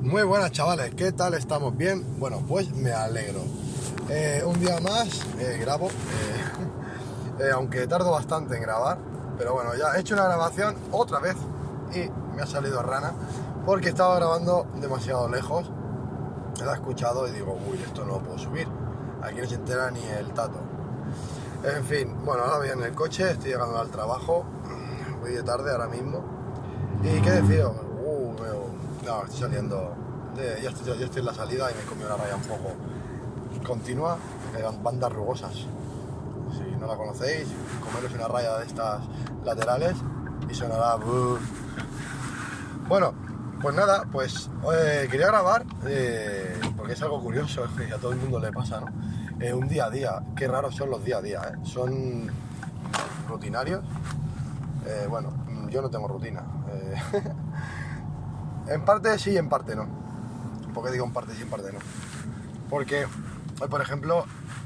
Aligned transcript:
Muy 0.00 0.22
buenas 0.22 0.52
chavales, 0.52 0.94
¿qué 0.94 1.10
tal? 1.10 1.34
¿Estamos 1.34 1.76
bien? 1.76 2.20
Bueno, 2.20 2.40
pues 2.46 2.72
me 2.72 2.92
alegro. 2.92 3.40
Eh, 4.08 4.44
un 4.46 4.58
día 4.60 4.78
más 4.80 5.26
eh, 5.40 5.58
grabo, 5.60 5.88
eh, 7.40 7.50
aunque 7.52 7.84
tardo 7.88 8.12
bastante 8.12 8.54
en 8.54 8.62
grabar, 8.62 8.98
pero 9.36 9.54
bueno, 9.54 9.74
ya 9.74 9.96
he 9.96 10.00
hecho 10.00 10.14
una 10.14 10.24
grabación 10.24 10.76
otra 10.92 11.18
vez 11.18 11.34
y 11.92 12.08
me 12.36 12.42
ha 12.42 12.46
salido 12.46 12.80
rana 12.80 13.12
porque 13.66 13.88
estaba 13.88 14.14
grabando 14.14 14.68
demasiado 14.80 15.28
lejos. 15.28 15.68
La 16.64 16.72
he 16.72 16.74
escuchado 16.74 17.26
y 17.26 17.32
digo, 17.32 17.58
uy, 17.68 17.82
esto 17.82 18.04
no 18.04 18.14
lo 18.14 18.20
puedo 18.20 18.38
subir. 18.38 18.68
Aquí 19.20 19.40
no 19.40 19.48
se 19.48 19.56
entera 19.56 19.90
ni 19.90 20.04
el 20.04 20.32
tato. 20.32 20.60
En 21.64 21.84
fin, 21.84 22.16
bueno, 22.24 22.44
ahora 22.44 22.58
voy 22.58 22.68
en 22.68 22.84
el 22.84 22.94
coche, 22.94 23.32
estoy 23.32 23.50
llegando 23.50 23.76
al 23.78 23.90
trabajo, 23.90 24.44
voy 25.20 25.32
de 25.32 25.42
tarde 25.42 25.72
ahora 25.72 25.88
mismo. 25.88 26.22
¿Y 27.02 27.20
qué 27.20 27.30
decido? 27.32 27.87
Me- 29.08 29.14
no, 29.14 29.24
estoy 29.24 29.40
saliendo, 29.40 29.94
de- 30.36 30.60
ya, 30.62 30.68
estoy, 30.68 31.02
en 31.20 31.24
la 31.24 31.32
salida 31.32 31.70
y 31.70 31.74
me 31.74 31.82
comí 31.88 32.04
una 32.04 32.16
raya 32.16 32.36
un 32.36 32.42
poco 32.42 32.74
continua, 33.66 34.18
eran 34.56 34.82
bandas 34.82 35.10
rugosas. 35.12 35.52
Si 35.54 36.76
no 36.78 36.86
la 36.86 36.96
conocéis, 36.96 37.48
comeros 37.82 38.12
una 38.14 38.28
raya 38.28 38.58
de 38.58 38.66
estas 38.66 39.00
laterales 39.44 39.94
y 40.48 40.54
sonará... 40.54 40.96
Bueno, 42.88 43.14
pues 43.60 43.74
nada, 43.74 44.04
pues 44.12 44.50
eh, 44.72 45.08
quería 45.10 45.26
grabar, 45.28 45.64
eh, 45.86 46.58
porque 46.76 46.92
es 46.92 47.02
algo 47.02 47.20
curioso, 47.22 47.64
es 47.78 47.86
que 47.86 47.92
a 47.92 47.96
todo 47.98 48.12
el 48.12 48.18
mundo 48.18 48.38
le 48.38 48.52
pasa, 48.52 48.80
¿no? 48.80 48.86
Eh, 49.40 49.52
un 49.54 49.68
día 49.68 49.86
a 49.86 49.90
día, 49.90 50.22
qué 50.36 50.48
raros 50.48 50.74
son 50.76 50.90
los 50.90 51.02
día 51.04 51.18
a 51.18 51.22
día. 51.22 51.40
Son 51.64 52.30
rutinarios. 53.28 53.82
Bueno, 55.10 55.30
yo 55.70 55.82
no 55.82 55.90
tengo 55.90 56.08
rutina. 56.08 56.42
en 58.68 58.84
parte 58.84 59.18
sí, 59.18 59.36
en 59.36 59.48
parte 59.48 59.74
no. 59.76 59.88
¿Por 60.74 60.84
qué 60.84 60.92
digo 60.92 61.04
en 61.04 61.12
parte 61.12 61.34
sí, 61.34 61.42
en 61.42 61.50
parte 61.50 61.72
no? 61.72 61.78
Porque 62.68 63.06
hoy, 63.60 63.68
por 63.68 63.80
ejemplo, 63.80 64.24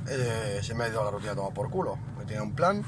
eh, 0.09 0.61
se 0.62 0.75
me 0.75 0.84
ha 0.84 0.89
ido 0.89 1.05
la 1.05 1.11
rutina 1.11 1.34
tomar 1.34 1.53
por 1.53 1.70
culo. 1.70 1.97
Me 2.19 2.25
tenía 2.25 2.42
un 2.42 2.55
plan 2.55 2.84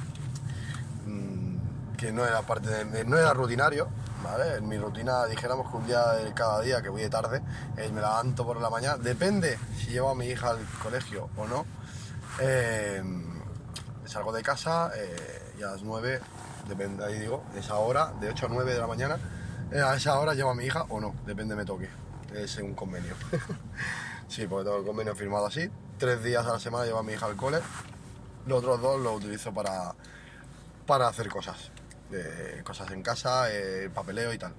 mm, 1.06 1.96
que 1.96 2.12
no 2.12 2.24
era 2.24 2.42
parte 2.42 2.68
no 3.06 3.16
era 3.16 3.32
rutinario, 3.32 3.88
¿vale? 4.22 4.56
En 4.56 4.68
mi 4.68 4.78
rutina, 4.78 5.26
dijéramos 5.26 5.70
que 5.70 5.76
un 5.76 5.86
día 5.86 6.12
de 6.12 6.32
cada 6.34 6.60
día 6.60 6.82
que 6.82 6.88
voy 6.88 7.02
de 7.02 7.10
tarde, 7.10 7.42
eh, 7.76 7.90
me 7.92 8.00
levanto 8.00 8.44
por 8.44 8.60
la 8.60 8.70
mañana, 8.70 8.96
depende 8.96 9.58
si 9.78 9.90
llevo 9.90 10.10
a 10.10 10.14
mi 10.14 10.26
hija 10.26 10.50
al 10.50 10.58
colegio 10.82 11.28
o 11.36 11.46
no. 11.46 11.64
eh, 12.40 13.02
salgo 14.06 14.32
de 14.32 14.42
casa 14.42 14.90
eh, 14.96 15.54
y 15.58 15.62
a 15.62 15.72
las 15.72 15.82
9, 15.82 16.20
depende, 16.68 17.04
ahí 17.04 17.18
digo, 17.18 17.42
esa 17.56 17.76
hora, 17.76 18.12
de 18.20 18.28
8 18.28 18.46
a 18.46 18.48
9 18.48 18.72
de 18.74 18.78
la 18.78 18.86
mañana, 18.86 19.18
a 19.80 19.94
esa 19.94 20.19
hora 20.19 20.34
llevo 20.34 20.50
a 20.50 20.55
mi 20.55 20.64
hija 20.64 20.84
o 20.89 21.00
no, 21.00 21.14
depende 21.27 21.56
me 21.56 21.64
toque, 21.64 21.89
es 22.33 22.56
un 22.58 22.75
convenio. 22.75 23.14
sí, 24.28 24.47
porque 24.47 24.64
tengo 24.64 24.78
el 24.78 24.86
convenio 24.86 25.14
firmado 25.14 25.47
así, 25.47 25.70
tres 25.98 26.22
días 26.22 26.47
a 26.47 26.53
la 26.53 26.61
semana 26.61 26.84
llevo 26.84 26.98
a 26.98 27.03
mi 27.03 27.12
hija 27.12 27.27
al 27.27 27.36
cole, 27.36 27.58
los 28.47 28.58
otros 28.58 28.80
dos 28.80 29.00
los 29.00 29.17
utilizo 29.17 29.52
para, 29.52 29.95
para 30.86 31.08
hacer 31.08 31.29
cosas, 31.29 31.70
eh, 32.13 32.63
cosas 32.64 32.90
en 32.90 33.02
casa, 33.02 33.51
eh, 33.51 33.90
papeleo 33.92 34.33
y 34.33 34.39
tal. 34.39 34.55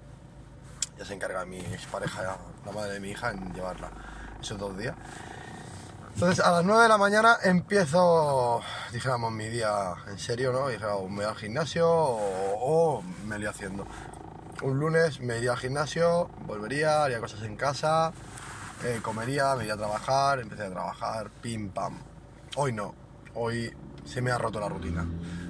Ya 0.97 1.05
se 1.05 1.13
encarga 1.13 1.45
mi 1.45 1.59
expareja, 1.59 2.37
la 2.65 2.71
madre 2.71 2.93
de 2.93 2.99
mi 2.99 3.09
hija, 3.09 3.31
en 3.31 3.53
llevarla 3.53 3.91
esos 4.41 4.57
dos 4.57 4.77
días. 4.77 4.95
Entonces 6.13 6.43
a 6.43 6.49
las 6.51 6.63
9 6.63 6.83
de 6.83 6.89
la 6.89 6.97
mañana 6.97 7.37
empiezo, 7.43 8.61
dijéramos, 8.93 9.33
mi 9.33 9.49
día 9.49 9.95
en 10.07 10.17
serio, 10.17 10.53
¿no? 10.53 10.69
Dijéramos, 10.69 11.09
me 11.09 11.17
voy 11.17 11.25
al 11.25 11.35
gimnasio 11.35 11.89
o, 11.89 12.99
o 12.99 13.01
me 13.25 13.37
lío 13.37 13.49
haciendo. 13.49 13.85
Un 14.61 14.79
lunes 14.79 15.19
me 15.19 15.37
iría 15.37 15.51
al 15.51 15.57
gimnasio, 15.57 16.29
volvería, 16.47 17.03
haría 17.03 17.19
cosas 17.19 17.41
en 17.43 17.57
casa, 17.57 18.13
eh, 18.83 18.99
comería, 19.01 19.53
me 19.55 19.63
iría 19.63 19.73
a 19.73 19.77
trabajar, 19.77 20.39
empecé 20.39 20.63
a 20.63 20.69
trabajar, 20.69 21.29
pim 21.41 21.69
pam. 21.69 21.97
Hoy 22.55 22.71
no, 22.71 22.95
hoy 23.33 23.73
se 24.05 24.21
me 24.21 24.31
ha 24.31 24.37
roto 24.37 24.59
la 24.59 24.69
rutina. 24.69 25.05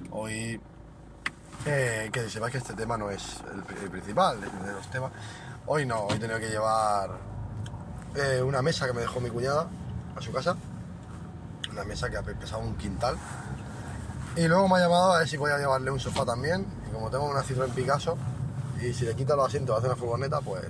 Hoy, 0.10 0.60
eh, 1.68 2.10
que 2.12 2.30
sepáis 2.30 2.52
que 2.52 2.58
este 2.58 2.74
tema 2.74 2.98
no 2.98 3.12
es 3.12 3.42
el, 3.54 3.90
principal 3.90 4.42
de 4.42 4.72
los 4.72 4.90
temas. 4.90 5.12
Hoy 5.68 5.86
no, 5.86 6.02
hoy 6.02 6.16
he 6.16 6.20
tenido 6.20 6.40
que 6.40 6.50
llevar 6.50 7.12
eh, 8.16 8.42
una 8.42 8.62
mesa 8.62 8.88
que 8.88 8.94
me 8.94 9.02
dejó 9.02 9.20
mi 9.20 9.30
cuñada 9.30 9.68
a 10.16 10.22
su 10.22 10.32
casa. 10.32 10.56
Una 11.72 11.84
mesa 11.84 12.10
que 12.10 12.20
pesaba 12.22 12.64
un 12.64 12.76
quintal. 12.76 13.18
Y 14.36 14.48
luego 14.48 14.68
me 14.68 14.78
ha 14.78 14.80
llamado 14.80 15.14
a 15.14 15.20
ver 15.20 15.28
si 15.28 15.38
podía 15.38 15.58
llevarle 15.58 15.92
un 15.92 16.00
sofá 16.00 16.26
también. 16.26 16.66
Y 16.88 16.94
como 16.94 17.10
tengo 17.10 17.30
una 17.30 17.42
Citroën 17.42 17.72
Picasso, 17.72 18.18
y 18.82 18.94
si 18.94 19.06
le 19.06 19.16
quita 19.16 19.36
los 19.36 19.48
asientos 19.48 19.78
hace 19.78 19.88
una 19.88 19.96
furgoneta, 19.96 20.42
pues 20.42 20.66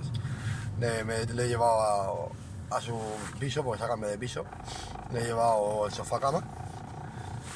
le, 0.80 1.04
me- 1.04 1.26
he 1.44 1.48
llevado 1.48 2.30
a, 2.70 2.76
su 2.80 2.98
piso, 3.38 3.62
porque 3.64 3.82
cambio 3.88 4.08
de 4.08 4.18
piso. 4.18 4.44
Le 5.12 5.20
he 5.20 5.24
llevado 5.26 5.86
el 5.86 5.92
sofá 5.92 6.18
cama. 6.20 6.40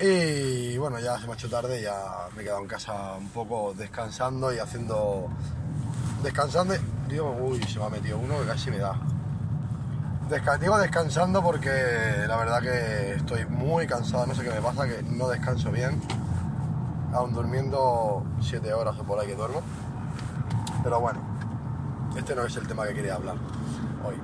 Y 0.01 0.79
bueno, 0.79 0.99
ya 0.99 1.19
se 1.19 1.27
me 1.27 1.33
ha 1.33 1.35
hecho 1.35 1.51
tarde, 1.51 1.83
ya 1.83 2.27
me 2.35 2.41
he 2.43 2.45
quedado 2.45 2.61
en 2.63 2.69
casa 2.69 3.15
un 3.19 3.29
poco 3.29 3.75
descansando 3.75 4.53
y 4.53 4.59
haciendo. 4.59 5.29
Descansando. 6.23 6.75
Digo, 7.09 7.31
uy, 7.41 7.63
se 7.65 7.79
me 7.79 7.85
ha 7.87 7.89
metido 7.91 8.19
uno 8.19 8.39
que 8.41 8.47
casi 8.47 8.71
me 8.71 8.79
da. 8.79 8.95
Desca- 10.31 10.59
descansando 10.79 11.43
porque 11.43 11.71
la 12.27 12.37
verdad 12.37 12.63
que 12.63 13.15
estoy 13.15 13.45
muy 13.47 13.87
cansado, 13.87 14.27
no 14.27 14.35
sé 14.35 14.43
qué 14.45 14.51
me 14.51 14.61
pasa, 14.63 14.87
que 14.87 15.03
no 15.03 15.29
descanso 15.29 15.71
bien, 15.73 16.01
aún 17.13 17.33
durmiendo 17.35 18.25
7 18.41 18.73
horas 18.73 18.97
o 18.99 19.03
por 19.03 19.19
ahí 19.19 19.27
que 19.27 19.35
duermo. 19.35 19.61
Pero 20.83 21.01
bueno, 21.01 21.21
este 22.17 22.35
no 22.35 22.43
es 22.43 22.57
el 22.57 22.67
tema 22.67 22.87
que 22.87 22.95
quería 22.95 23.15
hablar 23.15 23.37
hoy. 24.05 24.15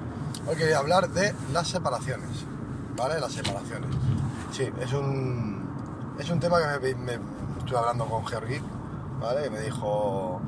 Hoy 0.48 0.56
quería 0.56 0.78
hablar 0.78 1.08
de 1.10 1.34
las 1.52 1.68
separaciones, 1.68 2.44
¿vale? 2.96 3.20
Las 3.20 3.32
separaciones. 3.32 3.90
Sí, 4.52 4.68
es 4.80 4.92
un, 4.92 6.14
es 6.18 6.30
un 6.30 6.40
tema 6.40 6.58
que 6.80 6.94
me, 6.94 6.94
me- 7.18 7.18
estuve 7.58 7.78
hablando 7.78 8.06
con 8.06 8.24
Georgi, 8.26 8.58
¿vale? 9.20 9.42
Que 9.44 9.50
me 9.50 9.60
dijo, 9.60 10.40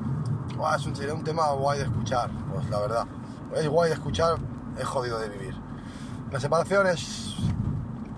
"Buah, 0.57 0.77
es 0.77 0.87
un, 0.87 0.97
sería 0.97 1.15
un 1.15 1.25
tema 1.25 1.51
guay 1.53 1.79
de 1.79 1.85
escuchar. 1.85 2.31
Pues 2.53 2.69
la 2.71 2.79
verdad, 2.81 3.07
es 3.55 3.69
guay 3.69 3.89
de 3.91 3.95
escuchar, 3.95 4.37
es 4.79 4.85
jodido 4.87 5.19
de 5.19 5.29
vivir. 5.29 5.55
La 6.31 6.41
separación 6.41 6.87
es 6.87 7.35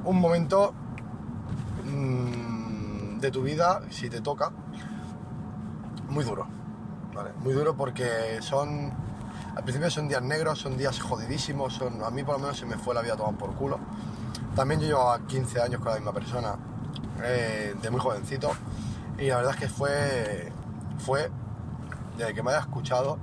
un 0.05 0.21
momento 0.21 0.75
mm, 1.85 3.19
de 3.21 3.31
tu 3.31 3.43
vida, 3.43 3.81
si 3.91 4.09
te 4.11 4.21
toca, 4.21 4.51
muy 6.09 6.25
duro. 6.25 6.47
¿Vale? 7.15 7.31
Muy 7.43 7.53
duro 7.53 7.75
porque 7.75 8.39
son. 8.41 8.93
Al 9.57 9.65
principio 9.65 9.91
son 9.91 10.09
días 10.09 10.23
negros, 10.23 10.59
son 10.61 10.77
días 10.77 11.01
jodidísimos, 11.01 11.75
son, 11.75 12.03
a 12.05 12.11
mí 12.11 12.23
por 12.23 12.37
lo 12.37 12.41
menos 12.41 12.57
se 12.57 12.67
me 12.67 12.79
fue 12.79 12.95
la 12.95 13.03
vida 13.03 13.17
tomar 13.17 13.37
por 13.37 13.53
culo. 13.55 13.79
También 14.55 14.81
yo 14.81 14.87
llevaba 14.87 15.19
15 15.27 15.61
años 15.61 15.81
con 15.81 15.89
la 15.89 15.97
misma 15.97 16.13
persona, 16.13 16.57
eh, 17.25 17.75
de 17.81 17.91
muy 17.91 18.01
jovencito, 18.01 18.53
y 19.19 19.29
la 19.29 19.37
verdad 19.37 19.55
es 19.55 19.61
que 19.61 19.69
fue. 19.69 20.53
fue. 20.99 21.31
de 22.17 22.33
que 22.33 22.43
me 22.43 22.51
haya 22.51 22.61
escuchado, 22.61 23.19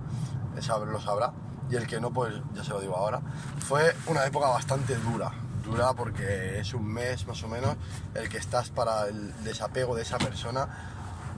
lo 0.56 1.00
sabrá, 1.00 1.31
y 1.69 1.75
el 1.75 1.88
que 1.88 2.00
no, 2.00 2.12
pues 2.12 2.34
ya 2.54 2.64
se 2.64 2.72
lo 2.72 2.81
digo 2.81 2.96
ahora, 2.96 3.22
fue 3.60 3.95
una 4.07 4.25
época 4.25 4.48
bastante 4.48 4.95
dura. 4.95 5.31
Dura 5.63 5.94
porque 5.94 6.60
es 6.60 6.74
un 6.74 6.86
mes 6.86 7.28
más 7.28 7.44
o 7.44 7.48
menos 7.50 7.75
el 8.16 8.30
que 8.30 8.38
estás 8.38 8.69
para 8.69 9.07
el 9.07 9.34
desapego 9.44 9.95
de 9.95 10.04
esa 10.04 10.18
persona 10.18 10.68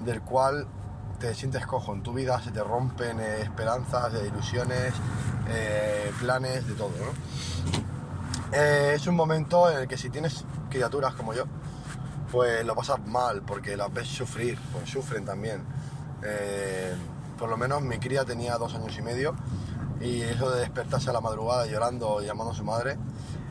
del 0.06 0.22
cual 0.22 0.68
te 1.20 1.34
sientes 1.36 1.66
cojo 1.66 1.94
en 1.94 2.02
tu 2.04 2.14
vida, 2.14 2.42
se 2.42 2.52
te 2.52 2.64
rompen 2.64 3.20
eh, 3.20 3.42
esperanzas, 3.42 4.14
eh, 4.14 4.28
ilusiones, 4.28 4.94
eh, 5.50 6.12
planes, 6.20 6.68
de 6.68 6.74
todo. 6.74 6.92
Eh, 8.52 8.94
es 8.96 9.06
un 9.08 9.16
momento 9.16 9.70
en 9.70 9.80
el 9.80 9.88
que 9.88 9.98
si 9.98 10.10
tienes 10.10 10.44
criaturas 10.70 11.14
como 11.14 11.34
yo, 11.34 11.44
pues 12.32 12.66
lo 12.66 12.76
pasas 12.76 13.06
mal 13.06 13.42
porque 13.42 13.76
las 13.78 13.92
ves 13.94 14.08
sufrir, 14.08 14.58
pues 14.72 14.90
sufren 14.90 15.26
también. 15.26 15.64
Por 17.38 17.50
lo 17.50 17.56
menos 17.58 17.82
mi 17.82 17.98
cría 18.00 18.26
tenía 18.26 18.58
dos 18.58 18.76
años 18.76 18.96
y 18.98 19.02
medio 19.02 19.34
y 20.02 20.22
eso 20.22 20.50
de 20.52 20.60
despertarse 20.62 21.10
a 21.10 21.14
la 21.14 21.22
madrugada 21.22 21.66
llorando 21.66 22.22
y 22.22 22.26
llamando 22.26 22.52
a 22.52 22.56
su 22.56 22.64
madre, 22.66 22.98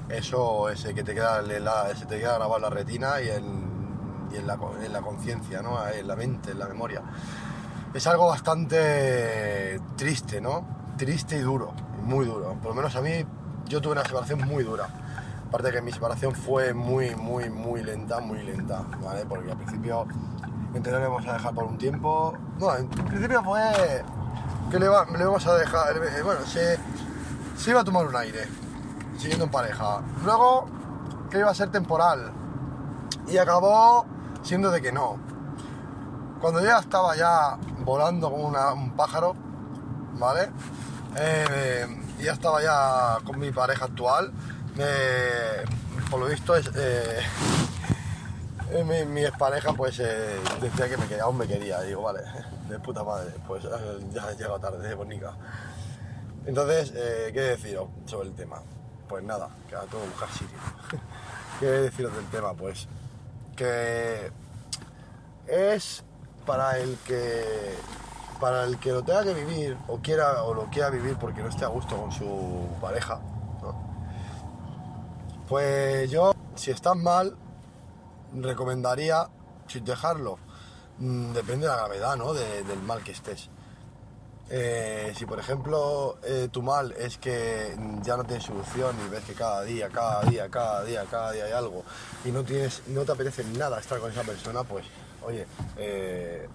eso 0.09 0.69
es 0.69 0.85
que 0.85 1.03
te 1.03 1.15
queda, 1.15 1.41
la- 1.43 1.95
se 1.97 2.07
te 2.07 2.19
queda 2.19 2.35
grabado 2.35 2.57
en 2.57 2.63
la 2.63 2.71
retina 2.71 3.21
y 3.21 3.29
en, 3.31 4.29
y 4.33 4.37
en 4.37 4.47
la, 4.47 4.59
en 4.85 4.93
la 4.93 5.01
conciencia, 5.01 5.63
¿no? 5.63 5.87
en 5.89 6.07
la 6.07 6.17
mente, 6.17 6.51
en 6.53 6.59
la 6.59 6.67
memoria. 6.67 7.03
Es 7.95 8.07
algo 8.07 8.29
bastante 8.29 9.81
triste, 9.97 10.41
¿no? 10.41 10.65
Triste 10.97 11.37
y 11.37 11.41
duro, 11.41 11.73
muy 12.05 12.27
duro. 12.27 12.55
Por 12.55 12.71
lo 12.71 12.75
menos 12.75 12.95
a 12.97 13.01
mí, 13.01 13.25
yo 13.67 13.81
tuve 13.81 13.93
una 13.93 14.05
separación 14.05 14.47
muy 14.47 14.63
dura. 14.63 14.89
Aparte 15.49 15.73
que 15.73 15.81
mi 15.81 15.91
separación 15.91 16.35
fue 16.35 16.75
muy, 16.75 17.15
muy, 17.15 17.49
muy 17.49 17.83
lenta, 17.83 18.21
muy 18.21 18.43
lenta, 18.43 18.83
¿vale? 19.03 19.25
Porque 19.27 19.51
al 19.51 19.57
principio 19.57 20.07
intentaremos 20.75 21.27
a 21.27 21.33
dejar 21.35 21.55
por 21.55 21.65
un 21.65 21.79
tiempo. 21.79 22.35
No, 22.59 22.77
en 22.77 22.89
principio 22.89 23.43
fue 23.43 23.63
que 24.71 24.79
le, 24.79 24.89
va, 24.89 25.07
le 25.07 25.25
vamos 25.25 25.47
a 25.47 25.55
dejar. 25.55 25.97
eh, 25.97 26.23
Bueno, 26.23 26.43
se, 26.45 26.79
se 27.57 27.71
iba 27.71 27.81
a 27.81 27.85
tomar 27.85 28.07
un 28.07 28.15
aire, 28.17 28.47
siguiendo 29.17 29.47
en 29.47 29.51
pareja. 29.51 30.03
Luego, 30.25 30.67
que 31.31 31.39
iba 31.39 31.51
a 31.51 31.55
ser 31.55 31.71
temporal. 31.71 32.31
Y 33.27 33.39
acabó 33.39 34.05
siendo 34.43 34.71
de 34.71 34.83
que 34.83 34.93
no. 34.93 35.17
Cuando 36.41 36.63
ya 36.63 36.79
estaba 36.79 37.17
ya 37.17 37.57
volando 37.89 38.31
como 38.31 38.49
un 38.49 38.91
pájaro, 38.97 39.35
¿vale? 40.19 40.51
Eh, 41.17 41.87
ya 42.21 42.33
estaba 42.33 42.63
ya 42.63 43.17
con 43.25 43.39
mi 43.39 43.51
pareja 43.51 43.87
actual. 43.87 44.31
por 46.11 46.21
lo 46.21 46.27
visto 46.27 46.55
es. 46.55 46.71
eh, 46.77 47.23
mi, 48.85 49.07
mi 49.07 49.25
expareja 49.25 49.73
pues 49.73 49.99
eh, 50.01 50.39
decía 50.61 50.87
que 50.91 50.99
me 50.99 51.07
quería, 51.07 51.25
aún 51.25 51.39
me 51.39 51.47
quería. 51.47 51.81
Digo, 51.81 52.03
vale, 52.03 52.21
de 52.69 52.79
puta 52.79 53.03
madre, 53.03 53.33
pues 53.47 53.65
eh, 53.65 53.71
ya 54.13 54.31
he 54.33 54.37
llegado 54.37 54.59
tarde, 54.59 54.95
bonica. 54.95 55.33
Entonces, 56.45 56.93
¿qué 56.93 57.41
deciros 57.41 57.89
sobre 58.05 58.29
el 58.29 58.35
tema? 58.35 58.61
Pues 59.09 59.25
nada, 59.25 59.49
que 59.67 59.75
ahora 59.75 59.89
tengo 59.89 60.05
que 60.05 60.11
buscar 60.11 60.29
sitio. 60.31 60.59
¿Qué 61.61 61.67
deciros 61.67 62.15
del 62.15 62.27
tema? 62.27 62.53
Pues 62.53 62.87
que 63.57 64.31
es 65.47 66.05
para 66.49 66.79
el 66.79 66.97
que 67.07 67.75
para 68.41 68.65
el 68.65 68.79
que 68.79 68.91
lo 68.93 69.03
tenga 69.05 69.23
que 69.23 69.35
vivir 69.35 69.77
o 69.87 69.99
quiera 69.99 70.43
o 70.45 70.55
lo 70.55 70.65
quiera 70.71 70.89
vivir 70.91 71.17
porque 71.17 71.43
no 71.43 71.49
esté 71.49 71.65
a 71.65 71.69
gusto 71.69 71.97
con 71.97 72.11
su 72.11 72.67
pareja 72.81 73.21
pues 75.49 76.11
yo 76.11 76.33
si 76.57 76.71
estás 76.71 76.97
mal 76.97 77.37
recomendaría 78.35 79.29
dejarlo 79.85 80.39
Mm, 81.01 81.33
depende 81.33 81.65
de 81.65 81.69
la 81.69 81.77
gravedad 81.77 82.17
¿no? 82.17 82.35
de- 82.35 82.65
del 82.65 82.83
mal 82.83 83.05
que 83.05 83.13
estés 83.13 83.49
Eh, 84.51 85.13
si 85.15 85.27
por 85.27 85.39
ejemplo 85.39 86.17
eh, 86.25 86.49
tu 86.51 86.63
mal 86.63 86.93
es 86.93 87.19
que 87.19 87.77
ya 88.03 88.17
no 88.17 88.25
tienes 88.25 88.45
solución 88.47 88.97
y 89.07 89.09
ves 89.11 89.23
que 89.25 89.35
cada 89.35 89.63
día, 89.63 89.91
cada 89.91 90.23
día, 90.23 90.49
cada 90.49 90.83
día, 90.85 91.05
cada 91.11 91.33
día 91.33 91.45
hay 91.45 91.53
algo 91.53 91.85
y 92.25 92.31
no 92.33 92.43
tienes, 92.43 92.83
no 92.89 93.03
te 93.05 93.13
apetece 93.13 93.45
nada 93.45 93.79
estar 93.79 93.99
con 94.01 94.11
esa 94.11 94.23
persona, 94.25 94.65
pues 94.65 94.87
oye, 95.29 95.47
eh, 95.77 96.49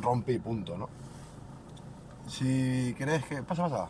rompe 0.00 0.32
y 0.32 0.38
punto, 0.38 0.76
¿no? 0.76 0.88
Si 2.28 2.94
crees 2.98 3.24
que. 3.24 3.42
Pasa, 3.42 3.68
pasa. 3.68 3.88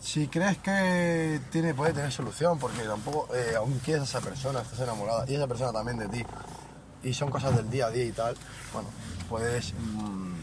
Si 0.00 0.28
crees 0.28 0.58
que 0.58 1.40
tiene, 1.50 1.74
puede 1.74 1.92
tener 1.92 2.12
solución, 2.12 2.58
porque 2.58 2.82
tampoco 2.82 3.34
eh, 3.34 3.56
aún 3.56 3.80
quieres 3.84 4.02
a 4.02 4.04
esa 4.04 4.20
persona, 4.20 4.60
estás 4.60 4.80
enamorada, 4.80 5.24
y 5.28 5.34
esa 5.34 5.48
persona 5.48 5.72
también 5.72 5.98
de 5.98 6.08
ti, 6.08 6.24
y 7.02 7.12
son 7.12 7.30
cosas 7.30 7.56
del 7.56 7.68
día 7.68 7.86
a 7.86 7.90
día 7.90 8.04
y 8.04 8.12
tal, 8.12 8.36
bueno, 8.72 8.88
puedes 9.28 9.74
mm, 9.74 10.34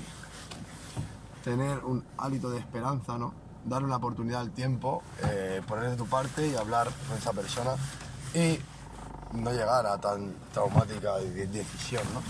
tener 1.43 1.79
un 1.85 2.03
hálito 2.17 2.49
de 2.49 2.59
esperanza, 2.59 3.17
¿no? 3.17 3.33
Darle 3.63 3.87
una 3.87 3.95
oportunidad 3.95 4.41
al 4.41 4.51
tiempo, 4.51 5.01
eh, 5.23 5.61
poner 5.65 5.91
de 5.91 5.95
tu 5.95 6.05
parte 6.05 6.47
y 6.47 6.55
hablar 6.55 6.89
con 7.07 7.17
esa 7.17 7.31
persona 7.31 7.75
y 8.33 8.59
no 9.33 9.51
llegar 9.51 9.85
a 9.85 9.97
tan 9.97 10.33
traumática 10.53 11.15
de- 11.17 11.47
decisión, 11.47 12.03
¿no? 12.13 12.21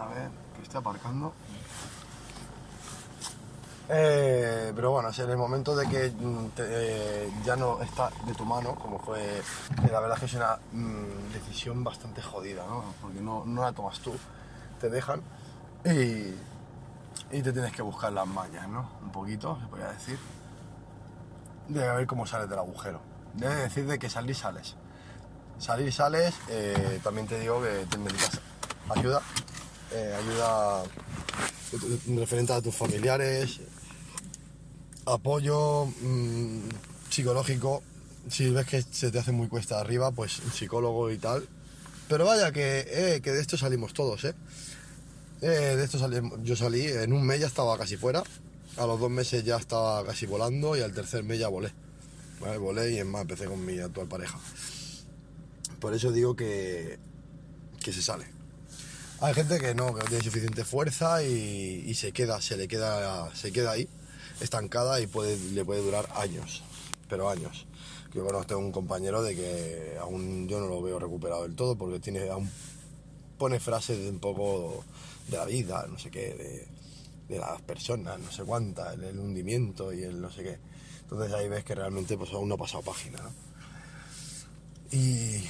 A 0.00 0.06
ver, 0.06 0.28
que 0.56 0.62
estoy 0.62 0.80
aparcando. 0.80 1.32
Eh, 3.88 4.72
pero 4.74 4.92
bueno, 4.92 5.10
en 5.16 5.30
el 5.30 5.36
momento 5.36 5.76
de 5.76 5.86
que 5.86 6.10
mm, 6.10 6.46
eh, 6.56 7.30
ya 7.44 7.54
no 7.54 7.82
está 7.82 8.10
de 8.26 8.32
tu 8.34 8.44
mano, 8.46 8.74
como 8.76 8.98
fue, 8.98 9.38
eh, 9.38 9.42
la 9.92 10.00
verdad 10.00 10.14
es 10.16 10.20
que 10.20 10.26
es 10.26 10.34
una 10.34 10.58
mm, 10.72 11.32
decisión 11.34 11.84
bastante 11.84 12.22
jodida, 12.22 12.64
¿no? 12.66 12.82
Porque 13.02 13.20
no, 13.20 13.44
no 13.44 13.60
la 13.62 13.72
tomas 13.72 13.98
tú, 14.00 14.14
te 14.80 14.88
dejan 14.88 15.20
y, 15.84 16.34
y 17.36 17.42
te 17.42 17.52
tienes 17.52 17.72
que 17.72 17.82
buscar 17.82 18.10
las 18.12 18.26
mañas, 18.26 18.66
¿no? 18.68 18.88
Un 19.02 19.10
poquito, 19.12 19.58
se 19.60 19.66
podría 19.66 19.88
decir, 19.92 20.18
de 21.68 21.86
ver 21.92 22.06
cómo 22.06 22.26
sales 22.26 22.48
del 22.48 22.58
agujero. 22.60 23.00
Debe 23.34 23.54
decir 23.56 23.86
de 23.86 23.98
que 23.98 24.08
salir 24.08 24.34
sales. 24.34 24.76
Salir 25.58 25.92
sales, 25.92 26.34
eh, 26.48 27.00
también 27.02 27.26
te 27.26 27.38
digo 27.40 27.62
que 27.62 27.86
te 27.88 27.98
necesitas 27.98 28.40
ayuda, 28.94 29.22
eh, 29.92 30.14
ayuda 30.18 30.82
referente 32.16 32.52
a 32.52 32.60
tus 32.60 32.74
familiares, 32.74 33.60
apoyo 35.06 35.86
mm, 35.86 36.68
psicológico. 37.08 37.82
Si 38.28 38.50
ves 38.50 38.66
que 38.66 38.82
se 38.82 39.10
te 39.10 39.18
hace 39.18 39.32
muy 39.32 39.48
cuesta 39.48 39.80
arriba, 39.80 40.10
pues 40.10 40.40
psicólogo 40.52 41.10
y 41.10 41.18
tal. 41.18 41.46
Pero 42.08 42.26
vaya, 42.26 42.52
que, 42.52 42.84
eh, 42.88 43.20
que 43.22 43.32
de 43.32 43.40
esto 43.40 43.56
salimos 43.56 43.92
todos, 43.94 44.24
¿eh? 44.24 44.34
De 45.40 45.84
esto 45.84 45.98
salí, 45.98 46.20
yo 46.42 46.56
salí, 46.56 46.86
en 46.86 47.12
un 47.12 47.26
mes 47.26 47.40
ya 47.40 47.46
estaba 47.46 47.76
casi 47.76 47.98
fuera, 47.98 48.22
a 48.78 48.86
los 48.86 48.98
dos 48.98 49.10
meses 49.10 49.44
ya 49.44 49.56
estaba 49.56 50.04
casi 50.04 50.24
volando 50.24 50.74
y 50.76 50.80
al 50.80 50.92
tercer 50.92 51.22
mes 51.22 51.38
ya 51.38 51.48
volé. 51.48 51.72
Volé 52.58 52.92
y 52.92 52.98
es 52.98 53.06
más, 53.06 53.22
empecé 53.22 53.46
con 53.46 53.64
mi 53.64 53.78
actual 53.78 54.08
pareja. 54.08 54.38
Por 55.84 55.92
eso 55.92 56.12
digo 56.12 56.34
que, 56.34 56.98
que 57.82 57.92
se 57.92 58.00
sale. 58.00 58.24
Hay 59.20 59.34
gente 59.34 59.60
que 59.60 59.74
no, 59.74 59.94
que 59.94 60.02
tiene 60.06 60.24
suficiente 60.24 60.64
fuerza 60.64 61.22
y, 61.22 61.94
se 61.94 62.10
queda, 62.10 62.40
se 62.40 62.56
le 62.56 62.68
queda, 62.68 63.30
se 63.36 63.52
queda 63.52 63.72
ahí, 63.72 63.86
estancada 64.40 64.98
y 65.02 65.06
puede, 65.06 65.36
le 65.36 65.62
puede 65.62 65.82
durar 65.82 66.08
años, 66.16 66.62
pero 67.06 67.28
años. 67.28 67.66
Yo 68.14 68.24
conozco 68.24 68.54
a 68.54 68.56
un 68.56 68.72
compañero 68.72 69.22
de 69.22 69.36
que 69.36 69.98
aún 70.00 70.48
yo 70.48 70.58
no 70.58 70.68
lo 70.68 70.80
veo 70.80 70.98
recuperado 70.98 71.42
del 71.42 71.54
todo 71.54 71.76
porque 71.76 72.00
tiene 72.00 72.30
pone 73.36 73.60
frases 73.60 73.98
de 73.98 74.08
un 74.08 74.20
poco 74.20 74.86
de 75.28 75.36
la 75.36 75.44
vida, 75.44 75.86
no 75.86 75.98
sé 75.98 76.10
qué, 76.10 76.32
de, 76.32 76.66
de 77.28 77.38
las 77.38 77.60
personas, 77.60 78.18
no 78.18 78.32
sé 78.32 78.42
cuántas, 78.44 78.94
el, 78.94 79.04
el 79.04 79.18
hundimiento 79.18 79.92
y 79.92 80.02
el 80.02 80.18
no 80.18 80.30
sé 80.30 80.44
qué. 80.44 80.58
Entonces 81.02 81.30
ahí 81.34 81.46
ves 81.46 81.62
que 81.62 81.74
realmente 81.74 82.16
pues 82.16 82.32
aún 82.32 82.48
no 82.48 82.54
ha 82.54 82.58
pasado 82.58 82.82
página. 82.82 83.18
Y, 84.94 85.42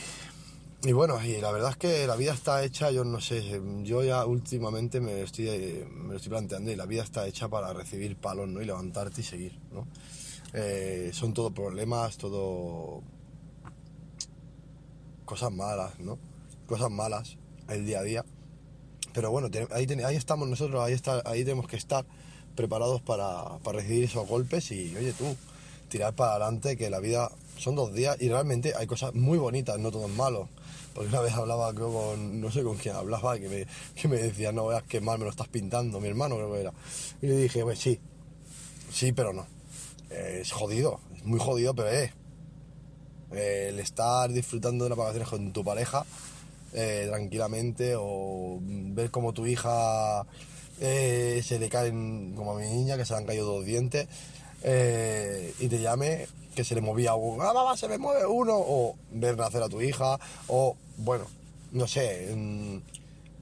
y 0.85 0.93
bueno, 0.93 1.23
y 1.25 1.41
la 1.41 1.51
verdad 1.51 1.71
es 1.71 1.77
que 1.79 2.07
la 2.07 2.15
vida 2.15 2.35
está 2.35 2.63
hecha, 2.63 2.91
yo 2.91 3.05
no 3.05 3.19
sé, 3.19 3.61
yo 3.83 4.03
ya 4.05 4.27
últimamente 4.27 5.01
me 5.01 5.23
estoy, 5.23 5.87
me 5.91 6.11
lo 6.11 6.17
estoy 6.17 6.29
planteando 6.29 6.71
y 6.71 6.77
la 6.77 6.85
vida 6.85 7.03
está 7.03 7.27
hecha 7.27 7.49
para 7.49 7.73
recibir 7.73 8.17
palos, 8.17 8.49
¿no? 8.49 8.61
Y 8.61 8.67
levantarte 8.67 9.23
y 9.23 9.25
seguir, 9.25 9.59
¿no? 9.73 9.87
Eh, 10.53 11.11
son 11.15 11.33
todo 11.33 11.53
problemas, 11.53 12.19
todo 12.19 13.03
cosas 15.25 15.53
malas, 15.53 15.99
¿no? 16.01 16.19
Cosas 16.67 16.91
malas, 16.91 17.39
el 17.69 17.87
día 17.87 18.01
a 18.01 18.03
día. 18.03 18.25
Pero 19.15 19.31
bueno, 19.31 19.49
ahí, 19.71 19.87
ahí 20.05 20.17
estamos 20.17 20.47
nosotros, 20.49 20.83
ahí, 20.85 20.93
está, 20.93 21.23
ahí 21.25 21.45
tenemos 21.45 21.67
que 21.67 21.77
estar 21.77 22.05
preparados 22.55 23.01
para, 23.01 23.59
para 23.61 23.79
recibir 23.79 24.05
esos 24.05 24.29
golpes 24.29 24.71
y, 24.71 24.95
oye, 24.97 25.15
tú, 25.15 25.35
tirar 25.95 26.13
para 26.13 26.33
adelante, 26.33 26.77
que 26.77 26.91
la 26.91 26.99
vida 26.99 27.31
son 27.57 27.77
dos 27.77 27.95
días 27.95 28.17
y 28.19 28.29
realmente 28.29 28.75
hay 28.77 28.85
cosas 28.85 29.15
muy 29.15 29.39
bonitas, 29.39 29.79
no 29.79 29.93
todo 29.93 30.07
es 30.07 30.13
malo. 30.13 30.49
Porque 30.93 31.09
una 31.09 31.21
vez 31.21 31.33
hablaba 31.35 31.73
creo 31.73 31.93
con, 31.93 32.41
no 32.41 32.51
sé 32.51 32.65
con 32.65 32.77
quién 32.77 32.97
hablaba, 32.97 33.39
que 33.39 33.49
me, 33.49 33.67
que 33.95 34.09
me 34.09 34.17
decía, 34.17 34.51
no 34.51 34.67
veas 34.67 34.83
qué 34.83 35.01
mal 35.01 35.19
me 35.19 35.25
lo 35.25 35.31
estás 35.31 35.47
pintando, 35.47 36.01
mi 36.01 36.09
hermano 36.09 36.35
creo 36.35 36.53
que 36.53 36.61
era. 36.63 36.73
Y 37.23 37.29
le 37.29 37.37
dije, 37.37 37.63
pues 37.63 37.79
sí, 37.79 38.01
sí, 38.91 39.13
pero 39.13 39.33
no. 39.33 39.47
Es 40.11 40.51
jodido, 40.51 40.99
es 41.17 41.25
muy 41.25 41.39
jodido, 41.39 41.75
pero. 41.75 41.91
Eh, 41.91 42.13
el 43.31 43.79
estar 43.79 44.33
disfrutando 44.33 44.85
de 44.85 44.89
unas 44.89 44.99
vacaciones 44.99 45.29
con 45.29 45.53
tu 45.53 45.65
pareja 45.65 46.05
eh, 46.73 47.07
tranquilamente 47.09 47.95
o 47.97 48.59
ver 48.61 49.11
como 49.11 49.33
tu 49.33 49.47
hija 49.47 50.25
eh, 50.81 51.41
se 51.45 51.59
le 51.59 51.69
caen, 51.69 52.35
como 52.35 52.53
a 52.53 52.61
mi 52.61 52.67
niña, 52.67 52.97
que 52.97 53.05
se 53.05 53.13
le 53.13 53.19
han 53.21 53.27
caído 53.27 53.47
dos 53.47 53.65
dientes, 53.65 54.09
eh, 54.67 55.55
y 55.59 55.69
te 55.69 55.79
llame 55.79 56.27
que 56.55 56.65
se 56.65 56.75
le 56.75 56.81
movía 56.81 57.15
un, 57.15 57.39
ah, 57.43 57.75
se 57.77 57.87
me 57.87 57.99
mueve 57.99 58.25
uno, 58.25 58.55
o 58.57 58.97
ver 59.13 59.37
nacer 59.37 59.63
a 59.63 59.69
tu 59.69 59.83
hija, 59.83 60.19
o 60.49 60.75
bueno, 60.97 61.27
no 61.73 61.87
sé, 61.87 62.35
mm, 62.35 62.77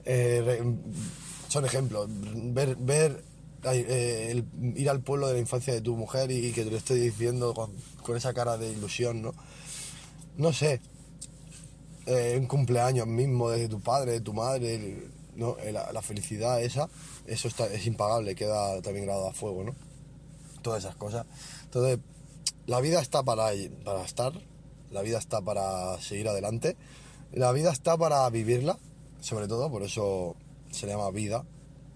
eh, 0.03 0.61
mm, 0.61 0.77
son 1.47 1.65
ejemplos, 1.65 2.09
ver, 2.09 2.75
ver 2.75 3.23
eh, 3.63 4.43
ir 4.75 4.89
al 4.89 4.99
pueblo 4.99 5.27
de 5.27 5.35
la 5.35 5.39
infancia 5.39 5.73
de 5.73 5.79
tu 5.79 5.95
mujer 5.95 6.29
y, 6.29 6.51
que 6.51 6.65
te 6.65 6.71
lo 6.71 6.77
esté 6.77 6.95
diciendo 6.95 7.53
con, 7.53 8.17
esa 8.17 8.33
cara 8.33 8.57
de 8.57 8.71
ilusión, 8.71 9.21
¿no? 9.21 9.33
No 10.35 10.51
sé, 10.51 10.81
un 12.37 12.47
cumpleaños 12.47 13.07
mismo 13.07 13.49
de 13.49 13.69
tu 13.69 13.79
padre, 13.79 14.11
de 14.11 14.21
tu 14.21 14.33
madre, 14.33 15.03
¿no? 15.35 15.55
La, 15.71 15.93
la 15.93 16.01
felicidad 16.01 16.61
esa, 16.61 16.89
eso 17.27 17.47
está, 17.47 17.67
es 17.67 17.85
impagable, 17.85 18.35
queda 18.35 18.81
también 18.81 19.05
grabado 19.05 19.29
a 19.29 19.33
fuego, 19.33 19.63
¿no? 19.63 19.92
Todas 20.63 20.83
esas 20.83 20.95
cosas. 20.95 21.27
Entonces, 21.65 21.99
la 22.65 22.79
vida 22.79 22.99
está 22.99 23.21
para, 23.21 23.51
para 23.83 24.03
estar, 24.03 24.33
la 24.89 25.01
vida 25.03 25.19
está 25.19 25.41
para 25.41 25.99
seguir 26.01 26.27
adelante, 26.27 26.75
la 27.31 27.51
vida 27.51 27.71
está 27.71 27.97
para 27.97 28.29
vivirla, 28.29 28.79
sobre 29.21 29.47
todo, 29.47 29.69
por 29.69 29.83
eso 29.83 30.35
se 30.71 30.87
llama 30.87 31.11
vida, 31.11 31.45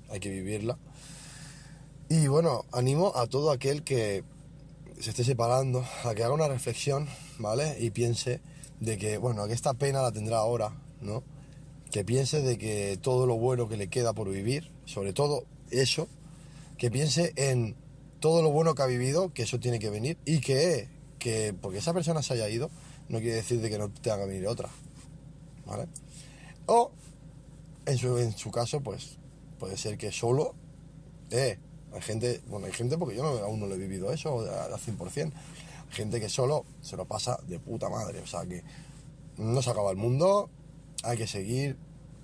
hay 0.10 0.20
que 0.20 0.30
vivirla. 0.30 0.78
Y 2.10 2.28
bueno, 2.28 2.66
animo 2.72 3.14
a 3.16 3.28
todo 3.28 3.52
aquel 3.52 3.84
que 3.84 4.24
se 5.00 5.12
esté 5.12 5.24
separando 5.24 5.86
a 6.04 6.16
que 6.16 6.24
haga 6.24 6.34
una 6.34 6.48
reflexión, 6.48 7.08
¿vale? 7.38 7.78
Y 7.80 7.92
piense 7.92 8.42
de 8.80 8.98
que, 8.98 9.18
bueno, 9.18 9.48
que 9.48 9.54
esta 9.54 9.74
pena 9.74 10.02
la 10.02 10.12
tendrá 10.12 10.38
ahora, 10.38 10.72
¿no? 11.02 11.24
Que 11.92 12.04
piense 12.04 12.42
de 12.42 12.58
que 12.58 12.98
todo 13.02 13.26
lo 13.26 13.38
bueno 13.38 13.68
que 13.68 13.78
le 13.78 13.90
queda 13.90 14.14
por 14.14 14.30
vivir, 14.30 14.72
sobre 14.86 15.14
todo 15.14 15.46
eso, 15.70 16.08
que 16.78 16.90
piense 16.92 17.34
en 17.36 17.76
todo 18.20 18.42
lo 18.42 18.52
bueno 18.52 18.76
que 18.76 18.82
ha 18.82 18.88
vivido, 18.88 19.34
que 19.34 19.44
eso 19.44 19.60
tiene 19.60 19.80
que 19.80 19.90
venir, 19.90 20.18
y 20.26 20.40
que, 20.40 20.90
que 21.20 21.54
porque 21.60 21.80
esa 21.80 21.94
persona 21.94 22.22
se 22.22 22.34
haya 22.34 22.50
ido, 22.50 22.70
no 23.10 23.20
quiere 23.20 23.36
decir 23.36 23.62
de 23.62 23.70
que 23.70 23.78
no 23.78 23.90
tenga 23.90 24.20
que 24.20 24.26
venir 24.26 24.48
otra, 24.48 24.70
¿vale? 25.66 25.88
O, 26.66 26.92
en 27.86 27.98
su, 27.98 28.18
en 28.18 28.38
su 28.38 28.52
caso, 28.52 28.82
pues, 28.82 29.18
puede 29.60 29.78
ser 29.78 29.98
que 29.98 30.12
solo, 30.12 30.56
eh, 31.32 31.60
hay 31.94 32.02
gente, 32.02 32.42
bueno, 32.48 32.68
hay 32.68 32.74
gente 32.74 32.98
porque 32.98 33.16
yo 33.16 33.24
aún 33.44 33.60
no 33.60 33.68
lo 33.68 33.76
he 33.76 33.78
vivido 33.78 34.12
eso 34.12 34.40
al 34.40 34.72
100%. 34.74 35.32
Hay 35.90 35.94
gente 35.96 36.20
que 36.20 36.30
solo 36.30 36.66
se 36.82 36.98
lo 36.98 37.06
pasa 37.06 37.40
de 37.48 37.60
puta 37.60 37.90
madre. 37.90 38.20
O 38.22 38.28
sea 38.28 38.46
que 38.46 38.64
no 39.38 39.62
se 39.62 39.70
acaba 39.70 39.92
el 39.92 39.98
mundo, 39.98 40.50
hay 41.04 41.18
que 41.18 41.28
seguir 41.28 41.78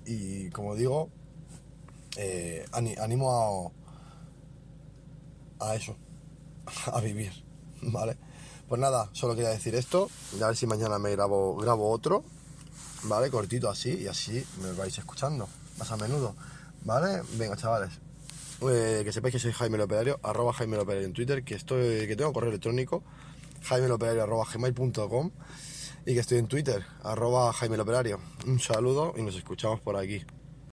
y 0.06 0.50
como 0.50 0.74
digo, 0.74 1.08
eh, 2.16 2.66
animo 2.72 3.32
a, 3.32 3.70
a 5.60 5.74
eso, 5.74 5.96
a 6.92 7.00
vivir, 7.00 7.32
¿vale? 7.82 8.16
Pues 8.68 8.80
nada, 8.80 9.10
solo 9.12 9.34
quería 9.34 9.50
decir 9.50 9.74
esto, 9.74 10.10
a 10.42 10.46
ver 10.46 10.56
si 10.56 10.66
mañana 10.66 10.98
me 10.98 11.10
grabo, 11.10 11.56
grabo 11.56 11.90
otro, 11.90 12.24
¿vale? 13.04 13.30
Cortito 13.30 13.68
así, 13.68 13.94
y 14.02 14.06
así 14.06 14.44
me 14.62 14.72
vais 14.72 14.96
escuchando 14.96 15.48
más 15.78 15.90
a 15.92 15.96
menudo, 15.96 16.34
¿vale? 16.84 17.22
Venga, 17.36 17.56
chavales, 17.56 17.90
eh, 18.62 19.02
que 19.04 19.12
sepáis 19.12 19.32
que 19.32 19.38
soy 19.38 19.52
Jaime 19.52 19.76
Loperario, 19.76 20.18
arroba 20.22 20.52
Jaime 20.52 20.76
Loperario 20.76 21.06
en 21.06 21.12
Twitter, 21.12 21.44
que 21.44 21.54
estoy, 21.54 22.06
que 22.06 22.16
tengo 22.16 22.32
correo 22.32 22.50
electrónico, 22.50 23.02
jaime 23.64 23.86
arroba 23.86 24.44
gmail.com 24.52 25.30
y 26.06 26.14
que 26.14 26.20
estoy 26.20 26.38
en 26.38 26.46
Twitter, 26.48 26.84
arroba 27.02 27.52
Jaime 27.52 27.76
Loperario. 27.76 28.20
Un 28.46 28.60
saludo 28.60 29.14
y 29.16 29.22
nos 29.22 29.36
escuchamos 29.36 29.80
por 29.80 29.96
aquí. 29.96 30.24